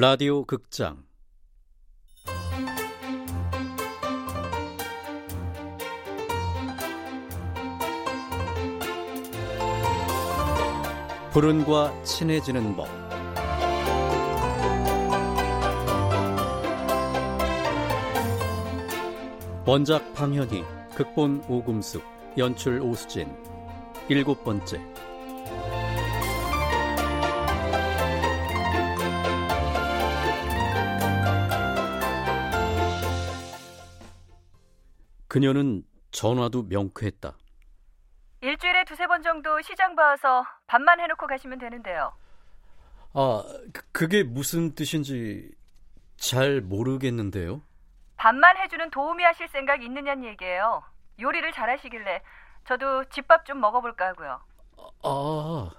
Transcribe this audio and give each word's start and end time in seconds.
라디오 0.00 0.44
극장. 0.44 1.02
불운과 11.32 12.00
친해지는 12.04 12.76
법. 12.76 12.86
원작 19.66 20.14
방현희, 20.14 20.62
극본 20.94 21.42
오금숙, 21.48 22.04
연출 22.36 22.80
오수진. 22.80 23.26
일곱 24.08 24.44
번째 24.44 24.80
그녀는 35.38 35.84
전화도 36.10 36.64
명쾌했다. 36.64 37.32
일주일에 38.40 38.84
두세 38.84 39.06
번 39.06 39.22
정도 39.22 39.62
시장 39.62 39.94
봐서 39.94 40.44
밥만 40.66 40.98
해놓고 40.98 41.28
가시면 41.28 41.60
되는데요. 41.60 42.12
아, 43.12 43.44
그, 43.72 43.82
그게 43.92 44.24
무슨 44.24 44.74
뜻인지 44.74 45.48
잘 46.16 46.60
모르겠는데요. 46.60 47.62
밥만 48.16 48.56
해주는 48.56 48.90
도우미 48.90 49.22
하실 49.22 49.46
생각 49.46 49.84
있느냐는 49.84 50.24
얘기예요. 50.24 50.82
요리를 51.20 51.52
잘하시길래 51.52 52.20
저도 52.66 53.04
집밥 53.04 53.46
좀 53.46 53.60
먹어볼까 53.60 54.08
하고요. 54.08 54.40
아, 55.04 55.70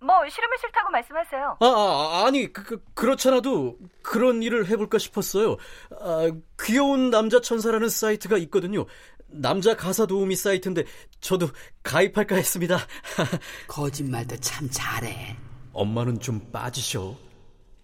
뭐 0.00 0.28
싫으면 0.28 0.58
싫다고 0.58 0.90
말씀하세요. 0.90 1.56
아, 1.60 1.66
아 1.66 2.24
아니 2.26 2.52
그, 2.52 2.62
그, 2.62 2.84
그렇잖아도 2.94 3.78
그런 4.02 4.42
일을 4.42 4.68
해볼까 4.68 4.98
싶었어요. 4.98 5.56
아, 6.00 6.30
귀여운 6.62 7.10
남자 7.10 7.40
천사라는 7.40 7.88
사이트가 7.88 8.36
있거든요. 8.38 8.84
남자 9.26 9.74
가사 9.76 10.06
도우미 10.06 10.36
사이트인데 10.36 10.84
저도 11.20 11.46
가입할까 11.82 12.36
했습니다. 12.36 12.76
거짓말도 13.68 14.36
참 14.36 14.68
잘해. 14.70 15.36
엄마는 15.72 16.20
좀 16.20 16.52
빠지셔. 16.52 17.14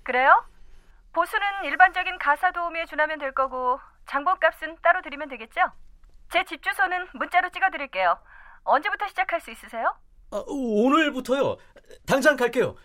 그래요? 0.05 0.45
보수는 1.13 1.65
일반적인 1.65 2.19
가사 2.19 2.53
도우미에 2.53 2.85
준하면 2.87 3.19
될 3.19 3.33
거고 3.33 3.81
장본값은 4.07 4.77
따로 4.83 5.03
드리면 5.03 5.29
되겠죠? 5.29 5.61
제 6.33 6.45
집 6.45 6.63
주소는 6.63 7.09
문자로 7.15 7.51
찍어드릴게요. 7.51 8.17
언제부터 8.63 9.09
시작할 9.09 9.41
수 9.41 9.51
있으세요? 9.51 9.93
아, 10.31 10.43
오늘부터요. 10.47 11.57
당장 12.07 12.37
갈게요. 12.37 12.77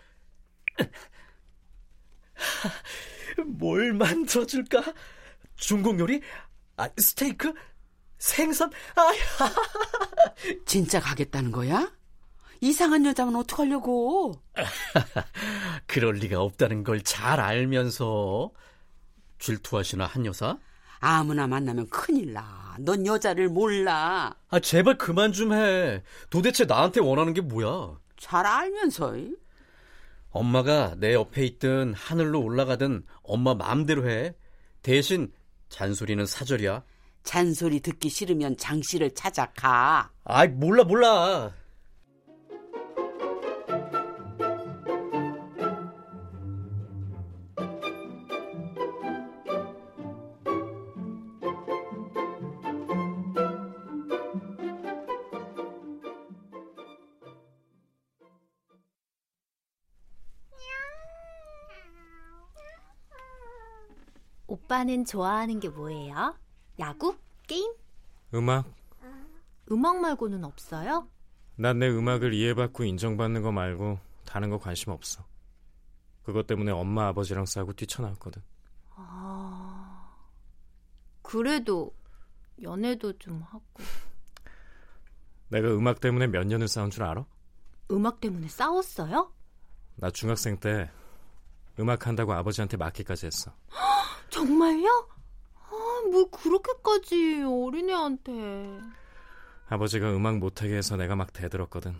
뭘 3.46 3.92
만들어줄까? 3.92 4.82
중국 5.56 5.98
요리? 5.98 6.20
아, 6.76 6.88
스테이크? 6.98 7.52
생선? 8.18 8.70
아, 8.96 9.12
진짜 10.66 11.00
가겠다는 11.00 11.52
거야? 11.52 11.92
이상한 12.60 13.04
여자면 13.04 13.36
어떡하려고? 13.36 14.40
그럴 15.86 16.14
리가 16.14 16.40
없다는 16.40 16.84
걸 16.84 17.02
잘 17.02 17.38
알면서 17.40 18.50
질투하시나 19.38 20.06
한 20.06 20.24
여사? 20.24 20.58
아무나 21.00 21.46
만나면 21.46 21.88
큰일 21.88 22.32
나. 22.32 22.76
넌 22.78 23.06
여자를 23.06 23.48
몰라. 23.48 24.34
아 24.48 24.60
제발 24.60 24.98
그만 24.98 25.32
좀 25.32 25.52
해. 25.52 26.02
도대체 26.30 26.64
나한테 26.64 27.00
원하는 27.00 27.32
게 27.32 27.40
뭐야? 27.40 27.98
잘 28.18 28.46
알면서. 28.46 29.14
엄마가 30.30 30.94
내 30.98 31.14
옆에 31.14 31.44
있든 31.46 31.94
하늘로 31.94 32.42
올라가든 32.42 33.04
엄마 33.22 33.54
마음대로 33.54 34.08
해. 34.08 34.34
대신 34.82 35.32
잔소리는 35.68 36.24
사절이야. 36.26 36.82
잔소리 37.22 37.80
듣기 37.80 38.08
싫으면 38.08 38.56
장씨를 38.56 39.14
찾아가. 39.14 40.10
아이 40.24 40.48
몰라 40.48 40.84
몰라. 40.84 41.52
오빠는 64.66 65.04
좋아하는 65.04 65.60
게 65.60 65.68
뭐예요? 65.68 66.34
야구? 66.80 67.16
게임? 67.46 67.72
음악? 68.34 68.66
음악 69.70 70.00
말고는 70.00 70.44
없어요? 70.44 71.08
난 71.54 71.78
내 71.78 71.88
음악을 71.88 72.34
이해받고 72.34 72.82
인정받는 72.84 73.42
거 73.42 73.52
말고 73.52 73.98
다른 74.24 74.50
거 74.50 74.58
관심 74.58 74.90
없어. 74.90 75.24
그것 76.24 76.46
때문에 76.48 76.72
엄마 76.72 77.06
아버지랑 77.08 77.46
싸우고 77.46 77.74
뛰쳐나왔거든. 77.74 78.42
아... 78.96 80.12
그래도 81.22 81.94
연애도 82.60 83.18
좀 83.18 83.42
하고. 83.42 83.64
내가 85.48 85.68
음악 85.68 86.00
때문에 86.00 86.26
몇 86.26 86.44
년을 86.44 86.66
싸운 86.66 86.90
줄 86.90 87.04
알아? 87.04 87.24
음악 87.92 88.20
때문에 88.20 88.48
싸웠어요? 88.48 89.32
나 89.94 90.10
중학생 90.10 90.58
때 90.58 90.90
음악 91.78 92.06
한다고 92.08 92.32
아버지한테 92.32 92.76
맡기까지 92.76 93.26
했어. 93.26 93.52
정말요? 94.40 95.08
아, 95.70 96.02
뭐 96.12 96.28
그렇게까지 96.30 97.42
어린애한테. 97.42 98.80
아버지가 99.68 100.14
음악 100.14 100.36
못하게 100.38 100.76
해서 100.76 100.96
내가 100.96 101.16
막 101.16 101.32
대들었거든. 101.32 101.98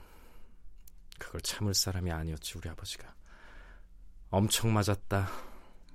그걸 1.18 1.40
참을 1.40 1.72
사람이 1.72 2.12
아니었지 2.12 2.58
우리 2.58 2.68
아버지가. 2.68 3.14
엄청 4.30 4.72
맞았다. 4.74 5.28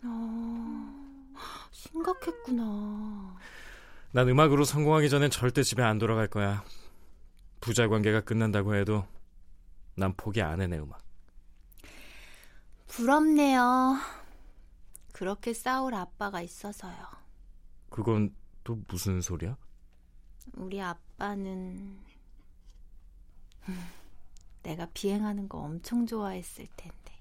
아, 0.04 1.30
심각했구나. 1.72 3.38
난 4.14 4.28
음악으로 4.28 4.64
성공하기 4.64 5.10
전엔 5.10 5.30
절대 5.30 5.62
집에 5.62 5.84
안 5.84 6.00
돌아갈 6.00 6.28
거야. 6.28 6.64
부자 7.62 7.88
관계가 7.88 8.22
끝난다고 8.22 8.74
해도 8.76 9.06
난 9.96 10.16
포기 10.18 10.42
안 10.42 10.60
해 10.60 10.68
내 10.68 10.80
음악. 10.80 11.00
부럽네요. 12.88 13.98
그렇게 15.22 15.54
싸울 15.54 15.94
아빠가 15.94 16.42
있어서요. 16.42 16.96
그건 17.92 18.36
또 18.64 18.80
무슨 18.88 19.22
소리야? 19.22 19.56
우리 20.54 20.82
아빠는 20.82 22.00
내가 24.64 24.88
비행하는 24.96 25.48
거 25.48 25.60
엄청 25.60 26.08
좋아했을 26.08 26.68
텐데. 26.76 27.14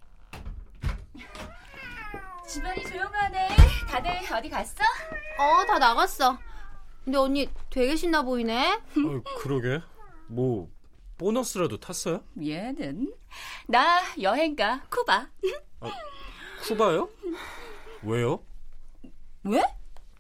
집안이 2.49 2.83
조용하네. 2.85 3.49
다들 3.87 4.11
어디 4.35 4.49
갔어? 4.49 4.83
어, 5.39 5.67
다 5.67 5.79
나갔어. 5.79 6.39
근데 7.05 7.19
언니 7.19 7.51
되게 7.69 7.97
신나 7.97 8.23
보이네. 8.23 8.77
어, 8.77 9.23
그러게. 9.41 9.83
뭐 10.27 10.71
보너스라도 11.19 11.79
탔어요? 11.79 12.25
얘는 12.43 13.15
나 13.67 14.01
여행가 14.19 14.85
쿠바. 14.89 15.29
아, 15.81 15.91
쿠바요? 16.63 17.11
왜요? 18.03 18.45
왜? 19.45 19.63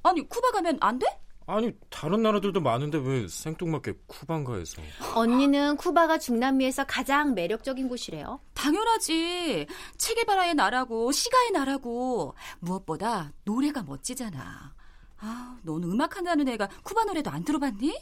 아니 0.02 0.26
쿠바 0.28 0.52
가면 0.52 0.78
안 0.80 0.98
돼? 0.98 1.06
아니 1.46 1.72
다른 1.88 2.22
나라들도 2.22 2.60
많은데 2.60 2.98
왜 2.98 3.26
생뚱맞게 3.26 3.94
쿠바인가 4.06 4.56
해서. 4.56 4.80
언니는 5.14 5.76
쿠바가 5.76 6.18
중남미에서 6.18 6.84
가장 6.84 7.34
매력적인 7.34 7.88
곳이래요. 7.88 8.40
당연하지. 8.54 9.66
체게바라의 9.96 10.54
나라고 10.54 11.10
시가의 11.10 11.50
나라고. 11.50 12.34
무엇보다 12.60 13.32
노래가 13.44 13.82
멋지잖아. 13.82 14.74
아, 15.18 15.58
넌 15.62 15.82
음악 15.82 16.16
한다는 16.16 16.48
애가 16.48 16.68
쿠바 16.82 17.04
노래도 17.04 17.30
안 17.30 17.44
들어봤니? 17.44 17.98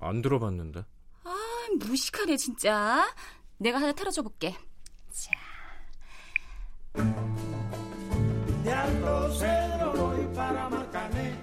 안 0.00 0.22
들어봤는데. 0.22 0.84
아 1.24 1.36
무식하네 1.80 2.36
진짜. 2.36 3.12
내가 3.58 3.80
하나 3.80 3.92
틀어줘 3.92 4.22
볼게. 4.22 4.54
자 5.10 5.32
De 8.63 8.71
Alto 8.73 9.31
Cedro 9.31 9.93
voy 9.93 10.27
para 10.35 10.69
Marcané, 10.69 11.33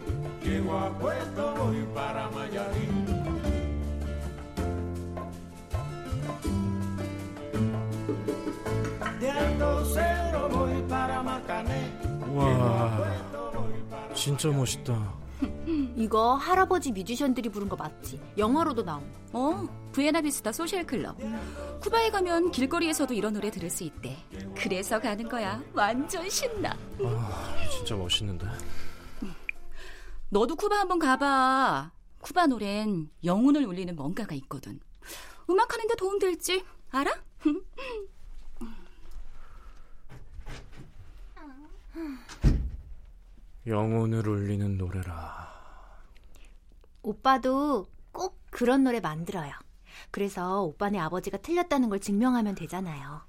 llego 0.43 0.79
a 0.79 0.91
Puerto 0.99 1.55
voy 1.57 1.87
para 1.95 2.29
Mayarí. 2.31 2.89
De 9.21 9.31
Alto 9.31 9.85
Cedro 9.87 10.49
voy 10.51 10.83
para 10.89 11.23
Marcané, 11.23 11.91
와 12.35 13.01
진짜 14.15 14.49
멋있다 14.49 14.93
이거 15.96 16.36
할아버지 16.36 16.92
뮤지션들이 16.92 17.50
부른 17.50 17.70
거 17.70 17.76
맞지? 17.76 18.20
영화로도 18.38 18.84
나온 18.84 19.02
거. 19.32 19.40
어, 19.40 19.90
부에나비스타 19.92 20.52
소셜 20.52 20.86
클럽. 20.86 21.18
쿠바에 21.82 22.10
가면 22.12 22.52
길거리에서도 22.52 23.14
이런 23.14 23.34
노래 23.34 23.50
들을 23.50 23.70
수 23.70 23.84
있대. 23.84 24.18
그래서 24.56 25.00
가는 25.00 25.28
거야. 25.28 25.62
완전 25.74 26.30
신나. 26.30 26.78
아, 27.04 27.68
진짜 27.72 27.96
멋있는데. 27.96 28.46
너도 30.30 30.56
쿠바 30.56 30.80
한번 30.80 31.00
가봐. 31.00 31.92
쿠바 32.20 32.48
노래엔 32.48 33.10
영혼을 33.24 33.66
울리는 33.66 33.96
뭔가가 33.96 34.36
있거든. 34.36 34.80
음악하는데 35.50 35.96
도움 35.96 36.20
될지 36.20 36.64
알아? 36.92 37.12
영혼을 43.68 44.28
울리는 44.28 44.78
노래라. 44.78 45.51
오빠도 47.02 47.88
꼭 48.12 48.40
그런 48.50 48.84
노래 48.84 49.00
만들어요. 49.00 49.52
그래서 50.12 50.62
오빠네 50.64 51.00
아버지가 51.00 51.38
틀렸다는 51.38 51.90
걸 51.90 52.00
증명하면 52.00 52.56
되잖아요. 52.56 53.22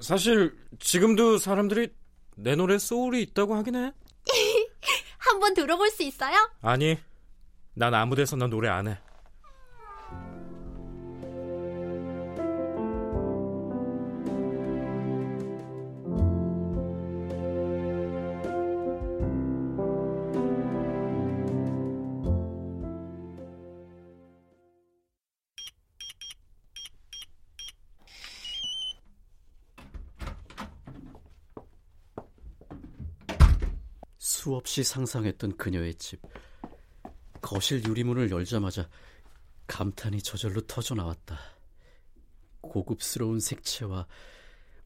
사실 0.00 0.56
지금도 0.78 1.38
사람들이 1.38 1.92
내 2.36 2.54
노래 2.54 2.78
소울이 2.78 3.22
있다고 3.22 3.54
하긴 3.56 3.76
해. 3.76 3.92
한번 5.18 5.54
들어볼 5.54 5.90
수 5.90 6.02
있어요? 6.02 6.34
아니, 6.60 6.98
난 7.74 7.94
아무 7.94 8.14
데서나 8.14 8.46
노래 8.46 8.68
안 8.68 8.88
해. 8.88 8.98
없이 34.66 34.82
상상했던 34.82 35.58
그녀의 35.58 35.94
집. 35.94 36.20
거실 37.40 37.84
유리문을 37.86 38.32
열자마자 38.32 38.90
감탄이 39.68 40.20
저절로 40.22 40.60
터져 40.62 40.96
나왔다. 40.96 41.38
고급스러운 42.62 43.38
색채와 43.38 44.08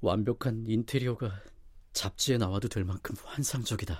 완벽한 0.02 0.66
인테리어가 0.66 1.42
잡지에 1.94 2.36
나와도 2.36 2.68
될 2.68 2.84
만큼 2.84 3.16
환상적이다. 3.24 3.98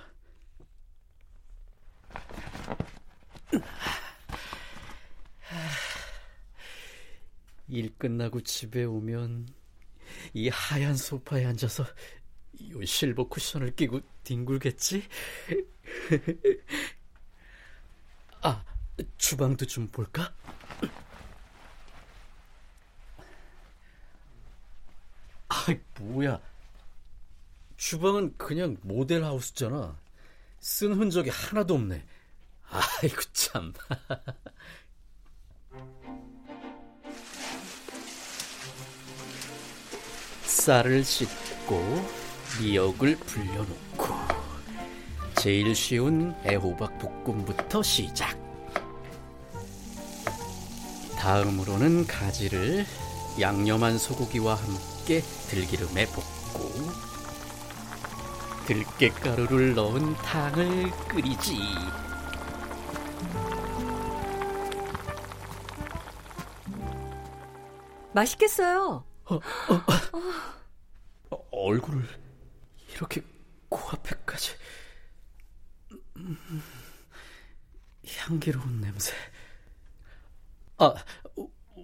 일 7.69 7.97
끝나고 7.97 8.41
집에 8.41 8.83
오면 8.83 9.47
이 10.35 10.47
하얀 10.49 10.95
소파에 10.95 11.43
앉아서 11.45 11.83
이 12.69 12.85
실버 12.85 13.27
쿠션을 13.27 13.75
끼고 13.75 13.99
뒹굴겠지? 14.23 15.03
아, 18.41 18.63
주방도 19.17 19.65
좀 19.65 19.87
볼까? 19.87 20.33
아, 25.49 25.65
뭐야. 25.99 26.39
주방은 27.77 28.37
그냥 28.37 28.77
모델 28.81 29.23
하우스잖아. 29.23 29.97
쓴 30.59 30.93
흔적이 30.93 31.29
하나도 31.31 31.73
없네. 31.75 32.05
아이고, 32.69 33.21
참. 33.33 33.73
쌀을 40.45 41.03
씻고 41.03 42.20
미역을 42.59 43.17
불려놓고 43.17 44.05
제일 45.35 45.73
쉬운 45.75 46.35
애호박 46.45 46.99
볶음부터 46.99 47.81
시작. 47.81 48.37
다음으로는 51.17 52.07
가지를 52.07 52.85
양념한 53.39 53.97
소고기와 53.97 54.55
함께 54.55 55.21
들기름에 55.49 56.05
볶고 56.07 56.71
들깨가루를 58.65 59.75
넣은 59.75 60.13
탕을 60.15 60.91
끓이지. 61.07 61.57
맛있겠어요. 68.13 69.03
어, 69.25 69.39
얼굴을 71.51 72.07
이렇게 73.01 73.23
코앞에까지 73.69 74.51
음, 76.17 76.37
향기로운 78.05 78.79
냄새. 78.79 79.13
아, 80.77 80.93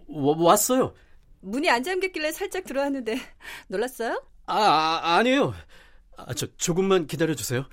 와, 0.08 0.36
왔어요. 0.38 0.94
문이 1.42 1.70
안 1.72 1.82
잠겼길래 1.84 2.32
살짝 2.32 2.66
들어왔는데 2.66 3.18
놀랐어요? 3.68 4.24
아, 4.46 4.56
아 4.56 5.16
아니에요. 5.18 5.56
아, 6.18 6.34
저 6.36 6.46
조금만 6.58 7.08
기다려 7.08 7.34
주세요. 7.34 7.68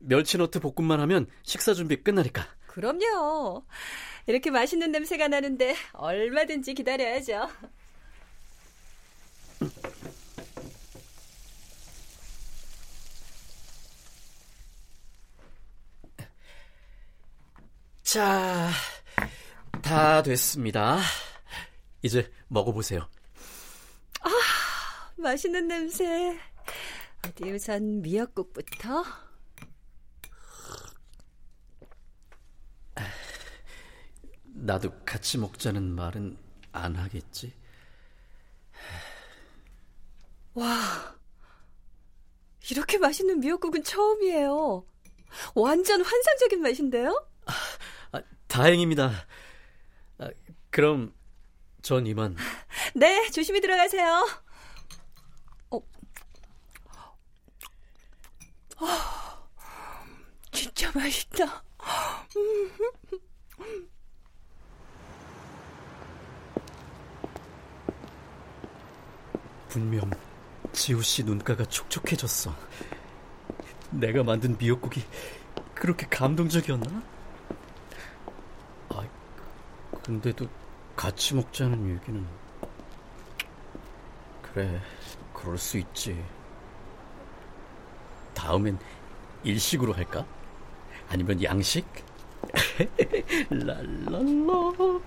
멸치너트 0.00 0.60
볶음만 0.60 1.00
하면 1.00 1.26
식사 1.42 1.72
준비 1.72 1.96
끝나니까. 2.02 2.46
그럼요. 2.66 3.64
이렇게 4.26 4.50
맛있는 4.50 4.92
냄새가 4.92 5.28
나는데 5.28 5.74
얼마든지 5.94 6.74
기다려야죠. 6.74 7.48
자, 18.12 18.72
다 19.82 20.20
됐습니다. 20.20 20.98
이제 22.02 22.28
먹어보세요. 22.48 23.08
아, 24.20 24.30
맛있는 25.16 25.68
냄새. 25.68 26.36
어디 27.24 27.52
우선 27.52 28.02
미역국부터. 28.02 29.04
나도 34.44 34.90
같이 35.04 35.38
먹자는 35.38 35.94
말은 35.94 36.36
안 36.72 36.96
하겠지? 36.96 37.54
와, 40.54 41.16
이렇게 42.72 42.98
맛있는 42.98 43.38
미역국은 43.38 43.84
처음이에요. 43.84 44.84
완전 45.54 46.02
환상적인 46.02 46.60
맛인데요? 46.60 47.24
아, 47.46 47.52
다행입니다. 48.50 49.12
아, 50.18 50.28
그럼 50.70 51.14
전 51.82 52.06
이만. 52.06 52.36
네, 52.94 53.30
조심히 53.30 53.60
들어가세요. 53.60 54.26
어, 55.70 55.76
어 55.76 55.82
진짜 60.50 60.90
맛있다. 60.92 61.64
분명 69.68 70.10
지우 70.72 71.00
씨 71.02 71.22
눈가가 71.22 71.64
촉촉해졌어. 71.64 72.52
내가 73.90 74.24
만든 74.24 74.58
미역국이 74.58 75.04
그렇게 75.74 76.08
감동적이었나? 76.08 77.19
아, 80.00 80.02
근데도 80.02 80.48
같이 80.96 81.34
먹자는 81.34 81.94
얘기는 81.94 82.26
그래, 84.42 84.80
그럴 85.32 85.58
수 85.58 85.78
있지. 85.78 86.24
다음엔 88.34 88.78
일식으로 89.44 89.92
할까? 89.92 90.26
아니면 91.08 91.42
양식? 91.42 91.86
랄랄라. 93.50 95.00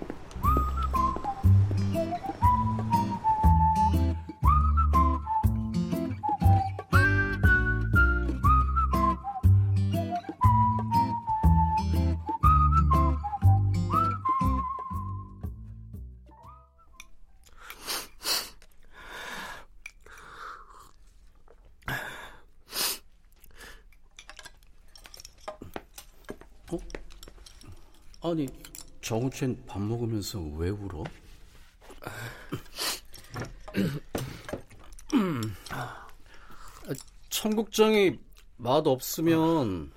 아니, 28.24 28.48
정우첸 29.02 29.66
밥 29.66 29.82
먹으면서 29.82 30.40
왜 30.56 30.70
울어? 30.70 31.04
청국장이 37.28 38.18
맛 38.56 38.86
없으면 38.86 39.92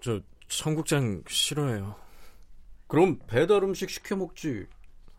저 0.00 0.20
청국장 0.48 1.22
싫어해요. 1.28 1.94
그럼 2.88 3.20
배달 3.28 3.62
음식 3.62 3.90
시켜 3.90 4.16
먹지. 4.16 4.66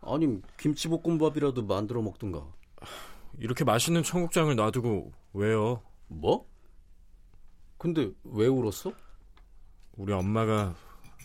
아님 0.02 0.42
김치볶음밥이라도 0.58 1.62
만들어 1.62 2.02
먹든가. 2.02 2.46
이렇게 3.38 3.64
맛있는 3.64 4.02
청국장을 4.02 4.54
놔두고 4.54 5.14
왜요? 5.32 5.82
뭐? 6.08 6.46
근데 7.78 8.12
왜 8.24 8.46
울었어? 8.48 8.92
우리 9.96 10.12
엄마가 10.12 10.74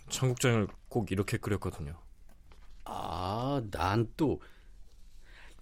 청국장을 0.10 0.68
꼭 0.94 1.12
이렇게 1.12 1.38
끓였거든요. 1.38 2.00
아, 2.86 3.62
난 3.72 4.14
또 4.16 4.40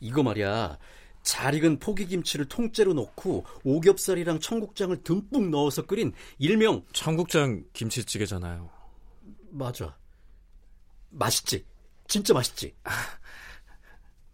이거 0.01 0.23
말이야. 0.23 0.77
잘 1.23 1.53
익은 1.55 1.79
포기김치를 1.79 2.47
통째로 2.47 2.93
넣고 2.93 3.45
오겹살이랑 3.63 4.39
청국장을 4.39 5.03
듬뿍 5.03 5.49
넣어서 5.51 5.85
끓인 5.85 6.11
일명 6.39 6.83
청국장 6.91 7.63
김치찌개잖아요. 7.73 8.69
맞아. 9.51 9.97
맛있지. 11.11 11.65
진짜 12.07 12.33
맛있지. 12.33 12.75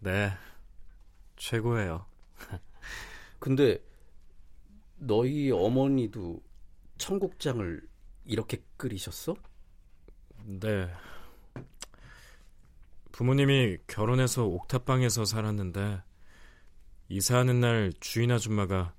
네. 0.00 0.32
최고예요. 1.36 2.06
근데 3.38 3.78
너희 4.96 5.50
어머니도 5.50 6.42
청국장을 6.96 7.86
이렇게 8.24 8.62
끓이셨어? 8.76 9.36
네. 10.48 10.88
부모님이 13.12 13.78
결혼해서 13.86 14.44
옥탑방에서 14.46 15.24
살았는데 15.26 16.02
이사하는 17.10 17.60
날 17.60 17.92
주인 18.00 18.30
아줌마가 18.30 18.94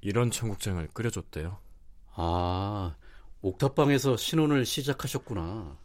이런 0.00 0.30
청국장을 0.32 0.84
끓여줬대요. 0.88 1.58
아, 2.14 2.96
옥탑방에서 3.42 4.16
신혼을 4.16 4.64
시작하셨구나. 4.64 5.78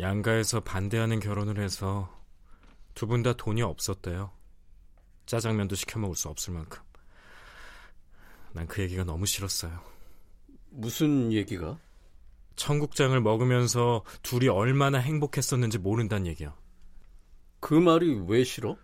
양가에서 0.00 0.60
반대하는 0.60 1.20
결혼을 1.20 1.62
해서 1.62 2.18
두 2.94 3.06
분 3.06 3.22
다 3.22 3.32
돈이 3.34 3.62
없었대요. 3.62 4.32
짜장면도 5.26 5.76
시켜 5.76 6.00
먹을 6.00 6.16
수 6.16 6.28
없을 6.28 6.52
만큼. 6.54 6.82
난 8.52 8.66
그 8.66 8.82
얘기가 8.82 9.04
너무 9.04 9.26
싫었어요. 9.26 9.80
무슨 10.70 11.32
얘기가? 11.32 11.78
청국장을 12.60 13.18
먹으면서 13.22 14.04
둘이 14.22 14.48
얼마나 14.48 14.98
행복했었는지 14.98 15.78
모른다는 15.78 16.26
얘기요. 16.26 16.52
그 17.58 17.72
말이 17.72 18.22
왜 18.28 18.44
싫어? 18.44 18.76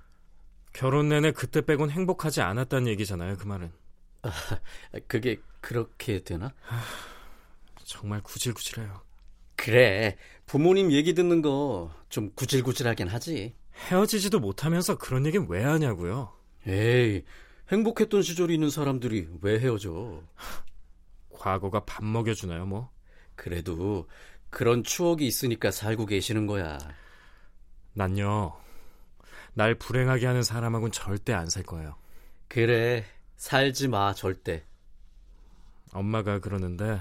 결혼 0.72 1.10
내내 1.10 1.32
그때 1.32 1.60
빼곤 1.60 1.90
행복하지 1.90 2.40
않았다는 2.40 2.88
얘기잖아요, 2.88 3.36
그 3.36 3.46
말은. 3.46 3.70
그게 5.06 5.36
그렇게 5.60 6.22
되나? 6.22 6.54
정말 7.84 8.22
구질구질해요. 8.22 9.02
그래. 9.56 10.16
부모님 10.46 10.90
얘기 10.92 11.12
듣는 11.14 11.42
거 11.42 11.90
좀 12.08 12.30
구질구질하긴 12.34 13.08
하지. 13.08 13.54
헤어지지도 13.90 14.40
못하면서 14.40 14.96
그런 14.96 15.26
얘기는 15.26 15.46
왜 15.50 15.62
하냐고요. 15.62 16.32
에이, 16.66 17.24
행복했던 17.70 18.22
시절이 18.22 18.54
있는 18.54 18.70
사람들이 18.70 19.28
왜 19.42 19.58
헤어져? 19.58 20.22
과거가 21.30 21.84
밥 21.84 22.04
먹여주나요, 22.04 22.64
뭐? 22.64 22.90
그래도 23.36 24.08
그런 24.50 24.82
추억이 24.82 25.26
있으니까 25.26 25.70
살고 25.70 26.06
계시는 26.06 26.46
거야. 26.46 26.78
난요, 27.94 28.56
날 29.54 29.74
불행하게 29.74 30.26
하는 30.26 30.42
사람하고는 30.42 30.92
절대 30.92 31.32
안 31.32 31.48
살 31.48 31.62
거예요. 31.62 31.96
그래, 32.48 33.04
살지 33.36 33.88
마, 33.88 34.14
절대. 34.14 34.64
엄마가 35.92 36.40
그러는데, 36.40 37.00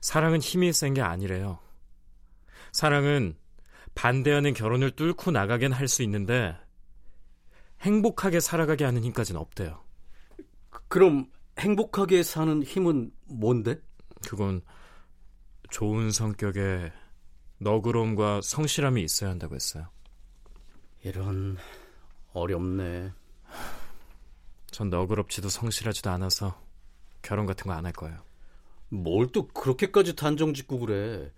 사랑은 0.00 0.40
힘이 0.40 0.72
센 0.72 0.94
게 0.94 1.02
아니래요. 1.02 1.58
사랑은 2.72 3.36
반대하는 3.94 4.54
결혼을 4.54 4.92
뚫고 4.92 5.30
나가긴 5.30 5.72
할 5.72 5.88
수 5.88 6.02
있는데, 6.02 6.56
행복하게 7.82 8.40
살아가게 8.40 8.84
하는 8.84 9.02
힘까지는 9.04 9.40
없대요. 9.40 9.82
그럼 10.88 11.30
행복하게 11.58 12.22
사는 12.22 12.62
힘은 12.62 13.12
뭔데? 13.26 13.80
그건 14.28 14.62
좋은 15.70 16.10
성격에 16.10 16.92
너그러움과 17.58 18.40
성실함이 18.42 19.02
있어야 19.02 19.30
한다고 19.30 19.54
했어요. 19.54 19.88
이런 21.02 21.56
어렵네. 22.32 23.12
전 24.70 24.90
너그럽지도 24.90 25.48
성실하지도 25.48 26.10
않아서 26.10 26.60
결혼 27.22 27.46
같은 27.46 27.64
거 27.66 27.72
안 27.72 27.84
할 27.86 27.92
거예요. 27.92 28.18
뭘 28.88 29.28
또 29.32 29.46
그렇게까지 29.48 30.16
단정 30.16 30.54
짓고 30.54 30.80
그래. 30.80 31.32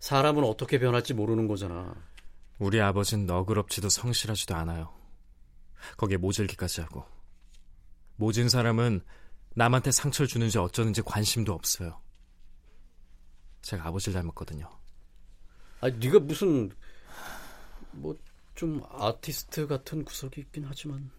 사람은 0.00 0.42
어떻게 0.44 0.78
변할지 0.78 1.14
모르는 1.14 1.46
거잖아. 1.46 1.94
우리 2.58 2.80
아버진 2.80 3.26
너그럽지도 3.26 3.88
성실하지도 3.88 4.54
않아요. 4.56 4.92
거기에 5.96 6.16
모질기까지 6.16 6.80
하고. 6.80 7.04
모진 8.16 8.48
사람은 8.48 9.00
남한테 9.54 9.90
상처를 9.90 10.28
주는지 10.28 10.58
어쩌는지 10.58 11.02
관심도 11.02 11.52
없어요. 11.52 12.00
제가 13.62 13.86
아버지를 13.88 14.14
닮았거든요. 14.20 14.68
아, 15.80 15.88
네가 15.88 16.20
무슨 16.20 16.70
뭐 17.92 18.16
좀 18.54 18.82
아티스트 18.90 19.66
같은 19.66 20.04
구석이 20.04 20.42
있긴 20.42 20.64
하지만 20.68 21.10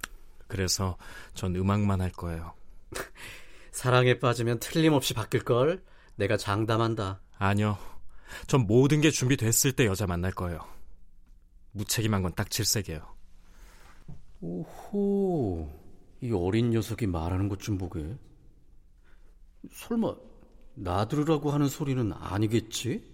그래서 0.48 0.98
전 1.34 1.56
음악만 1.56 2.00
할 2.00 2.12
거예요. 2.12 2.54
사랑에 3.72 4.20
빠지면 4.20 4.60
틀림없이 4.60 5.16
바뀔 5.16 5.44
걸. 5.44 5.84
내가 6.16 6.38
장담한다. 6.38 7.22
아니요. 7.40 7.78
전 8.46 8.68
모든 8.68 9.02
게 9.02 9.10
준비됐을 9.10 9.72
때 9.74 9.88
여자 9.88 10.06
만날 10.06 10.32
거예요. 10.32 10.60
무책임한 11.72 12.22
건 12.22 12.34
딱 12.36 12.52
질색이에요. 12.52 13.02
오호, 14.42 15.70
이 16.22 16.32
어린 16.32 16.70
녀석이 16.70 17.08
말하는 17.08 17.50
것 17.50 17.58
좀 17.60 17.78
보게. 17.80 18.16
설마 19.72 20.14
나들으라고 20.76 21.52
하는 21.52 21.68
소리는 21.68 22.12
아니겠지? 22.14 23.14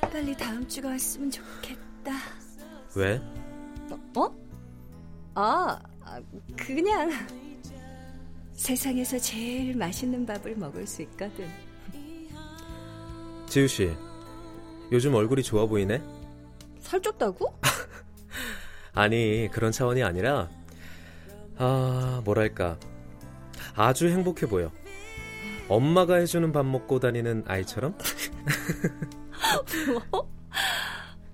빨리 0.00 0.34
다음 0.34 0.66
주가 0.66 0.88
왔으면 0.88 1.30
좋겠다. 1.30 2.12
왜? 2.94 3.20
어? 5.36 5.42
아, 5.42 5.78
아, 6.02 6.20
그냥 6.56 7.10
세상에서 8.54 9.18
제일 9.18 9.76
맛있는 9.76 10.24
밥을 10.24 10.56
먹을 10.56 10.86
수 10.86 11.02
있거든. 11.02 11.46
지우 13.46 13.68
씨, 13.68 13.94
요즘 14.90 15.14
얼굴이 15.14 15.42
좋아 15.42 15.66
보이네? 15.66 16.02
살쪘다고? 16.80 17.52
아니, 18.94 19.48
그런 19.52 19.72
차원이 19.72 20.02
아니라, 20.02 20.48
아, 21.58 22.22
뭐랄까. 22.24 22.78
아주 23.74 24.08
행복해 24.08 24.46
보여. 24.46 24.72
엄마가 25.68 26.16
해주는 26.16 26.50
밥 26.50 26.64
먹고 26.64 26.98
다니는 26.98 27.44
아이처럼? 27.46 27.98
뭐? 30.10 30.30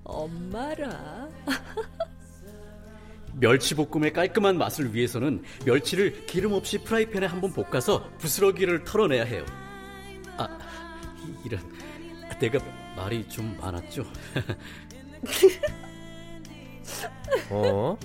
엄마라. 0.02 1.28
멸치볶음의 3.34 4.12
깔끔한 4.12 4.58
맛을 4.58 4.94
위해서는 4.94 5.42
멸치를 5.64 6.26
기름 6.26 6.52
없이 6.52 6.78
프라이팬에 6.78 7.26
한번 7.26 7.52
볶아서 7.52 8.08
부스러기를 8.18 8.84
털어내야 8.84 9.24
해요. 9.24 9.44
아, 10.36 10.46
이- 11.24 11.34
이런. 11.46 11.60
내가 12.40 12.58
말이 12.96 13.26
좀 13.28 13.56
많았죠? 13.60 14.04
어? 17.50 17.96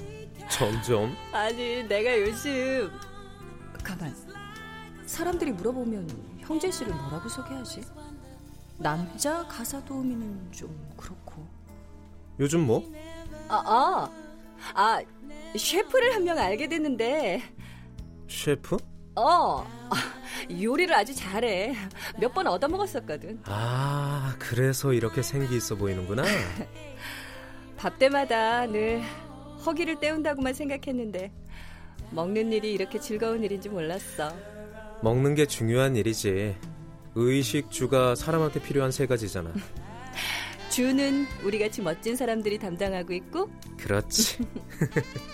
점점? 0.50 1.16
아니, 1.32 1.84
내가 1.88 2.20
요즘 2.22 2.92
가만. 3.84 4.16
사람들이 5.06 5.52
물어보면 5.54 6.38
형제 6.40 6.70
씨를 6.70 6.94
뭐라고 6.94 7.28
소개하지? 7.30 7.82
남자 8.78 9.46
가사 9.48 9.84
도우미는 9.86 10.52
좀 10.52 10.70
그렇고. 10.96 11.48
요즘 12.40 12.68
뭐? 12.68 12.84
아, 13.50 13.64
아, 13.66 14.12
아, 14.74 15.02
셰프를 15.56 16.14
한 16.14 16.24
명 16.24 16.38
알게 16.38 16.68
됐는데 16.68 17.42
셰프? 18.28 18.78
어, 19.16 19.66
요리를 20.52 20.94
아주 20.94 21.16
잘해. 21.16 21.74
몇 22.20 22.34
번 22.34 22.46
얻어먹었었거든. 22.48 23.40
아, 23.46 24.36
그래서 24.38 24.94
이렇게 24.94 25.22
생기 25.24 25.56
있어 25.58 25.76
보이는구나. 25.76 26.24
밥 27.78 27.98
때마다 27.98 28.66
늘 28.68 29.02
허기를 29.66 30.00
때운다고만 30.00 30.54
생각했는데 30.54 31.32
먹는 32.12 32.52
일이 32.54 32.74
이렇게 32.74 33.00
즐거운 33.00 33.44
일인지 33.44 33.70
몰랐어. 33.70 34.32
먹는 35.02 35.36
게 35.36 35.46
중요한 35.46 35.96
일이지. 35.96 36.56
의식, 37.16 37.72
주가 37.72 38.14
사람한테 38.14 38.62
필요한 38.62 38.92
세 38.92 39.08
가지잖아. 39.08 39.52
주는 40.78 41.26
우리같이 41.44 41.82
멋진 41.82 42.16
사람들이 42.16 42.60
담당하고 42.60 43.12
있고 43.14 43.50
그렇지. 43.78 44.38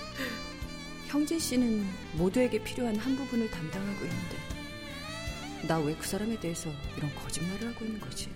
형진 1.09 1.37
씨는 1.37 1.85
모두에게 2.13 2.63
필요한 2.63 2.95
한 2.95 3.13
부분을 3.17 3.51
담당하고 3.51 4.05
있는데 4.05 4.37
나 5.67 5.79
왜 5.81 5.95
그 5.99 6.07
사람에 6.07 6.39
대해서 6.39 6.69
이런 6.95 7.13
거짓말을 7.15 7.67
하고 7.75 7.83
있는 7.83 7.99
거지? 7.99 8.33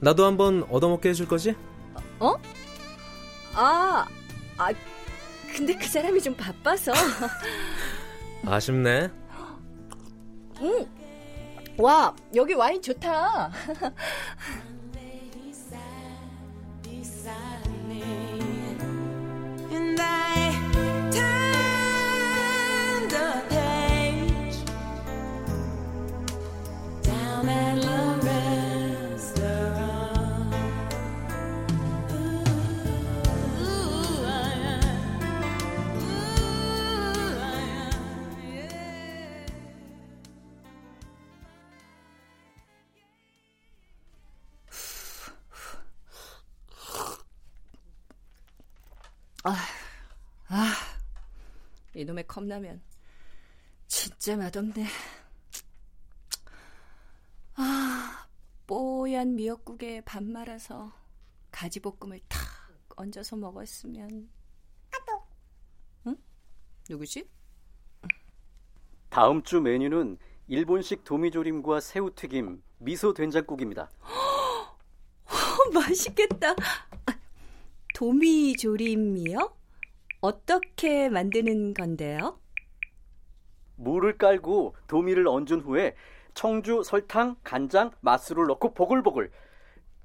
나도 0.00 0.26
한번 0.26 0.64
얻어먹게 0.64 1.08
해줄 1.08 1.26
거지? 1.28 1.54
어? 2.20 2.34
아, 3.54 4.06
아, 4.58 4.68
근데 5.54 5.74
그 5.76 5.86
사람이 5.88 6.20
좀 6.20 6.36
바빠서. 6.36 6.92
아쉽네. 8.44 9.08
응. 10.60 10.86
와, 11.78 12.14
여기 12.34 12.52
와인 12.52 12.82
좋다. 12.82 13.50
아, 49.52 50.72
이놈의 51.94 52.26
컵라면. 52.26 52.80
진짜 53.86 54.36
맛없네. 54.36 54.86
아, 57.54 58.26
뽀얀 58.66 59.36
미역국에 59.36 60.02
밥 60.02 60.22
말아서 60.22 60.92
가지볶음을 61.50 62.20
탁 62.28 62.40
얹어서 62.96 63.36
먹었으면. 63.36 64.28
응? 66.06 66.16
누구지? 66.88 67.28
다음 69.08 69.42
주 69.42 69.60
메뉴는 69.60 70.18
일본식 70.48 71.04
도미조림과 71.04 71.80
새우튀김, 71.80 72.62
미소 72.78 73.14
된장국입니다. 73.14 73.90
맛있겠다. 75.72 76.54
아, 77.96 77.98
도미조림이요? 77.98 79.56
어떻게 80.20 81.08
만드는 81.08 81.72
건데요? 81.72 82.38
물을 83.76 84.18
깔고 84.18 84.76
도미를 84.86 85.26
얹은 85.26 85.60
후에 85.62 85.94
청주, 86.34 86.82
설탕, 86.84 87.36
간장, 87.42 87.92
맛술을 88.00 88.46
넣고 88.48 88.74
보글보글 88.74 89.30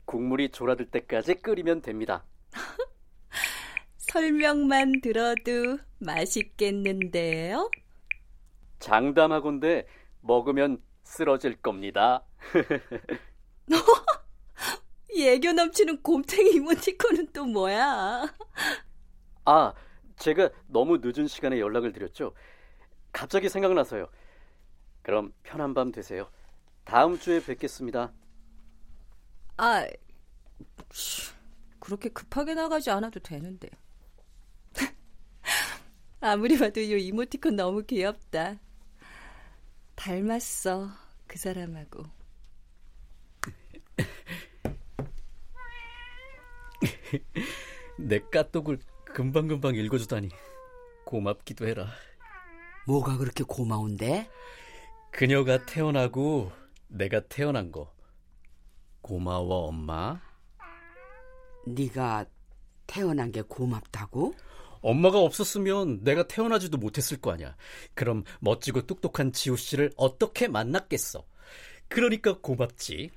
국물이 0.05 0.49
졸아들 0.49 0.89
때까지 0.89 1.35
끓이면 1.35 1.81
됩니다. 1.81 2.23
설명만 3.97 5.01
들어도 5.01 5.77
맛있겠는데요? 5.99 7.69
장담하건대 8.79 9.85
먹으면 10.21 10.81
쓰러질 11.03 11.57
겁니다. 11.61 12.23
예교 15.15 15.53
넘치는 15.53 16.01
곰탱이 16.01 16.51
이모티콘은 16.55 17.31
또 17.33 17.45
뭐야? 17.45 18.33
아, 19.45 19.73
제가 20.17 20.49
너무 20.67 20.99
늦은 21.01 21.27
시간에 21.27 21.59
연락을 21.59 21.91
드렸죠. 21.91 22.33
갑자기 23.11 23.49
생각나서요. 23.49 24.07
그럼 25.01 25.33
편한 25.43 25.73
밤 25.73 25.91
되세요. 25.91 26.29
다음 26.85 27.17
주에 27.19 27.43
뵙겠습니다. 27.43 28.11
아, 29.57 29.85
그렇게 31.79 32.09
급하게 32.09 32.53
나가지 32.53 32.89
않아도 32.91 33.19
되는데. 33.19 33.69
아무리 36.21 36.57
봐도 36.57 36.79
이 36.79 37.07
이모티콘 37.07 37.55
너무 37.55 37.83
귀엽다. 37.83 38.59
닮았어, 39.95 40.89
그 41.27 41.37
사람하고. 41.37 42.03
내 47.97 48.19
까똑을 48.19 48.79
금방금방 49.05 49.75
읽어주다니 49.75 50.29
고맙기도 51.05 51.67
해라. 51.67 51.87
뭐가 52.87 53.17
그렇게 53.17 53.43
고마운데? 53.43 54.29
그녀가 55.11 55.65
태어나고 55.65 56.51
내가 56.87 57.19
태어난 57.21 57.71
거 57.71 57.93
고마워 59.01 59.67
엄마. 59.67 60.21
네가 61.65 62.25
태어난 62.87 63.31
게 63.31 63.41
고맙다고? 63.41 64.33
엄마가 64.81 65.19
없었으면 65.19 66.03
내가 66.03 66.27
태어나지도 66.27 66.77
못했을 66.77 67.21
거 67.21 67.31
아니야. 67.31 67.55
그럼 67.93 68.23
멋지고 68.39 68.87
똑똑한 68.87 69.31
지호 69.31 69.55
씨를 69.55 69.91
어떻게 69.95 70.47
만났겠어? 70.47 71.23
그러니까 71.87 72.39
고맙지. 72.39 73.11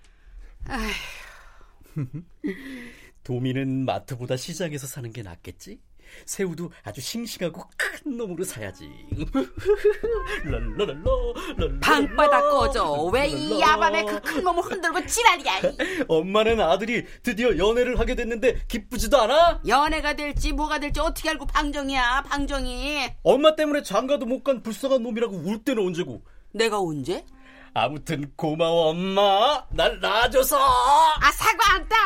도미는 3.24 3.84
마트보다 3.86 4.36
시장에서 4.36 4.86
사는 4.86 5.10
게 5.12 5.22
낫겠지? 5.22 5.78
새우도 6.26 6.70
아주 6.84 7.00
싱싱하고 7.00 7.64
큰 7.76 8.16
놈으로 8.18 8.44
사야지. 8.44 8.88
랄라랄라, 10.44 11.00
방바닥 11.80 12.50
꺼져. 12.50 12.92
왜 13.12 13.26
이. 13.26 13.58
야밤에 13.58 14.04
그큰 14.04 14.44
몸을 14.44 14.62
흔들고 14.62 15.04
지랄이야. 15.06 15.62
엄마는 16.06 16.60
아들이 16.60 17.04
드디어 17.22 17.56
연애를 17.56 17.98
하게 17.98 18.14
됐는데 18.14 18.60
기쁘지도 18.68 19.18
않아? 19.22 19.62
연애가 19.66 20.14
될지 20.14 20.52
뭐가 20.52 20.78
될지 20.78 21.00
어떻게 21.00 21.30
알고 21.30 21.46
방정이야, 21.46 22.24
방정이. 22.28 23.08
엄마 23.22 23.56
때문에 23.56 23.82
장가도 23.82 24.26
못 24.26 24.44
간 24.44 24.62
불쌍한 24.62 25.02
놈이라고 25.02 25.34
울 25.38 25.64
때는 25.64 25.82
언제고. 25.86 26.22
내가 26.52 26.78
언제? 26.78 27.24
아무튼 27.74 28.32
고마워 28.36 28.90
엄마. 28.90 29.64
날 29.70 29.98
낳아줘서. 30.00 30.56
아 30.58 31.32
사과 31.32 31.74
안 31.74 31.88
따. 31.88 31.96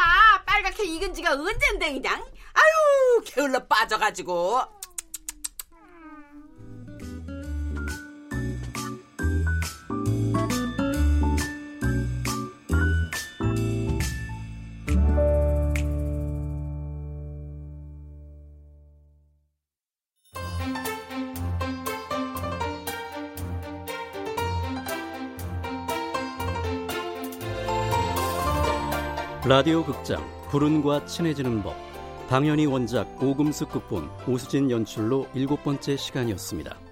빨갛게 0.46 0.85
익은 0.85 1.12
지가 1.12 1.33
언젠데 1.33 1.92
그냥. 1.92 2.14
아유 2.54 3.22
게을러 3.26 3.66
빠져가지고. 3.66 4.62
라디오 29.46 29.85
극장 29.85 30.20
불운과 30.51 31.07
친해지는 31.07 31.62
법 31.62 31.77
당연히 32.29 32.66
원작 32.66 33.22
오금숙 33.22 33.70
극본 33.70 34.11
오수진 34.27 34.68
연출로 34.68 35.29
일곱 35.33 35.62
번째 35.62 35.96
시간이었습니다. 35.96 36.88